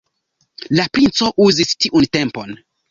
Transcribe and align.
La 0.79 0.87
princo 0.95 1.31
uzis 1.49 1.79
tiun 1.85 2.13
tempon. 2.21 2.61